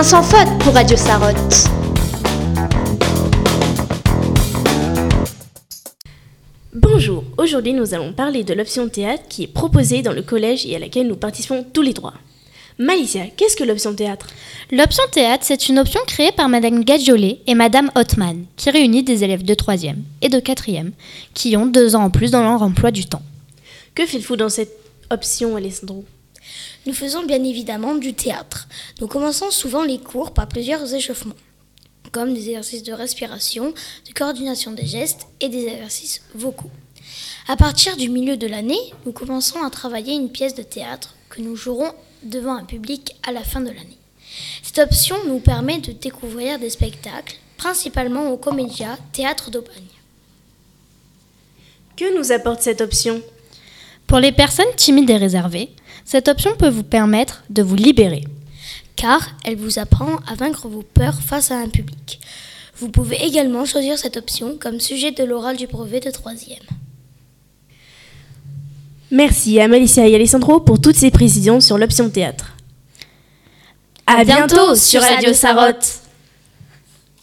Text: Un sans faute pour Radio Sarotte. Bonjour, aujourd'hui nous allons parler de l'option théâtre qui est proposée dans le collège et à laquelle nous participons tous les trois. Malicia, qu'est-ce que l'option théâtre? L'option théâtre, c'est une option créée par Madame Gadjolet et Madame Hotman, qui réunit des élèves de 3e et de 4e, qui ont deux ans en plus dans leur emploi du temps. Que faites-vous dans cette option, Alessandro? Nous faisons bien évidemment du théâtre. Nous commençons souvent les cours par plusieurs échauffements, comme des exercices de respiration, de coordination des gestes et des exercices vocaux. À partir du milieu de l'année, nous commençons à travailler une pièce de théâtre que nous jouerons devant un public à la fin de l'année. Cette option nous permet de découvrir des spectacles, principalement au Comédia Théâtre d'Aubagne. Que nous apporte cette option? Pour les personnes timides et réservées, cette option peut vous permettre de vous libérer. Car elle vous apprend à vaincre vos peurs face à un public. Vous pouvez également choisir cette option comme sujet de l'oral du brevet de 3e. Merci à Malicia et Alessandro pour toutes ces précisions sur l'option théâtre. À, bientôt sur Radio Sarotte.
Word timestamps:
Un 0.00 0.02
sans 0.02 0.22
faute 0.22 0.48
pour 0.60 0.72
Radio 0.72 0.96
Sarotte. 0.96 1.68
Bonjour, 6.72 7.22
aujourd'hui 7.36 7.74
nous 7.74 7.92
allons 7.92 8.14
parler 8.14 8.42
de 8.42 8.54
l'option 8.54 8.88
théâtre 8.88 9.24
qui 9.28 9.42
est 9.42 9.46
proposée 9.46 10.00
dans 10.00 10.14
le 10.14 10.22
collège 10.22 10.64
et 10.64 10.74
à 10.74 10.78
laquelle 10.78 11.06
nous 11.06 11.16
participons 11.16 11.66
tous 11.70 11.82
les 11.82 11.92
trois. 11.92 12.14
Malicia, 12.78 13.24
qu'est-ce 13.36 13.56
que 13.56 13.64
l'option 13.64 13.94
théâtre? 13.94 14.28
L'option 14.72 15.04
théâtre, 15.12 15.44
c'est 15.46 15.68
une 15.68 15.78
option 15.78 16.00
créée 16.06 16.32
par 16.32 16.48
Madame 16.48 16.82
Gadjolet 16.82 17.40
et 17.46 17.54
Madame 17.54 17.90
Hotman, 17.94 18.46
qui 18.56 18.70
réunit 18.70 19.02
des 19.02 19.22
élèves 19.22 19.44
de 19.44 19.52
3e 19.52 19.96
et 20.22 20.30
de 20.30 20.40
4e, 20.40 20.92
qui 21.34 21.58
ont 21.58 21.66
deux 21.66 21.94
ans 21.94 22.04
en 22.04 22.10
plus 22.10 22.30
dans 22.30 22.42
leur 22.42 22.62
emploi 22.62 22.90
du 22.90 23.04
temps. 23.04 23.20
Que 23.94 24.06
faites-vous 24.06 24.36
dans 24.36 24.48
cette 24.48 24.78
option, 25.10 25.56
Alessandro? 25.56 26.06
Nous 26.86 26.94
faisons 26.94 27.24
bien 27.24 27.42
évidemment 27.44 27.94
du 27.94 28.14
théâtre. 28.14 28.68
Nous 29.00 29.06
commençons 29.06 29.50
souvent 29.50 29.84
les 29.84 29.98
cours 29.98 30.32
par 30.32 30.48
plusieurs 30.48 30.94
échauffements, 30.94 31.34
comme 32.12 32.34
des 32.34 32.48
exercices 32.48 32.82
de 32.82 32.92
respiration, 32.92 33.72
de 34.06 34.12
coordination 34.14 34.72
des 34.72 34.86
gestes 34.86 35.26
et 35.40 35.48
des 35.48 35.66
exercices 35.66 36.22
vocaux. 36.34 36.70
À 37.48 37.56
partir 37.56 37.96
du 37.96 38.08
milieu 38.08 38.36
de 38.36 38.46
l'année, 38.46 38.92
nous 39.04 39.12
commençons 39.12 39.62
à 39.62 39.70
travailler 39.70 40.14
une 40.14 40.30
pièce 40.30 40.54
de 40.54 40.62
théâtre 40.62 41.14
que 41.28 41.40
nous 41.40 41.56
jouerons 41.56 41.92
devant 42.22 42.54
un 42.54 42.64
public 42.64 43.16
à 43.26 43.32
la 43.32 43.42
fin 43.42 43.60
de 43.60 43.68
l'année. 43.68 43.98
Cette 44.62 44.78
option 44.78 45.16
nous 45.26 45.40
permet 45.40 45.78
de 45.78 45.92
découvrir 45.92 46.58
des 46.58 46.70
spectacles, 46.70 47.36
principalement 47.56 48.30
au 48.30 48.36
Comédia 48.36 48.98
Théâtre 49.12 49.50
d'Aubagne. 49.50 49.84
Que 51.96 52.16
nous 52.16 52.32
apporte 52.32 52.62
cette 52.62 52.80
option? 52.80 53.22
Pour 54.10 54.18
les 54.18 54.32
personnes 54.32 54.66
timides 54.74 55.08
et 55.08 55.16
réservées, 55.16 55.68
cette 56.04 56.26
option 56.26 56.56
peut 56.56 56.68
vous 56.68 56.82
permettre 56.82 57.44
de 57.48 57.62
vous 57.62 57.76
libérer. 57.76 58.24
Car 58.96 59.20
elle 59.44 59.54
vous 59.54 59.78
apprend 59.78 60.16
à 60.26 60.34
vaincre 60.34 60.66
vos 60.66 60.82
peurs 60.82 61.22
face 61.22 61.52
à 61.52 61.58
un 61.58 61.68
public. 61.68 62.18
Vous 62.76 62.88
pouvez 62.88 63.24
également 63.24 63.64
choisir 63.64 63.96
cette 63.96 64.16
option 64.16 64.56
comme 64.60 64.80
sujet 64.80 65.12
de 65.12 65.22
l'oral 65.22 65.56
du 65.56 65.68
brevet 65.68 66.00
de 66.00 66.10
3e. 66.10 66.58
Merci 69.12 69.60
à 69.60 69.68
Malicia 69.68 70.08
et 70.08 70.16
Alessandro 70.16 70.58
pour 70.58 70.80
toutes 70.80 70.96
ces 70.96 71.12
précisions 71.12 71.60
sur 71.60 71.78
l'option 71.78 72.10
théâtre. 72.10 72.56
À, 74.08 74.24
bientôt 74.24 74.74
sur 74.74 75.02
Radio 75.02 75.32
Sarotte. 75.32 75.99